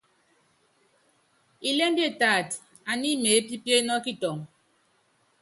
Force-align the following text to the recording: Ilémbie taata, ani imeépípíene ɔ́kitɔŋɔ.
Ilémbie 1.69 2.07
taata, 2.19 2.57
ani 2.91 3.07
imeépípíene 3.15 3.91
ɔ́kitɔŋɔ. 3.97 4.43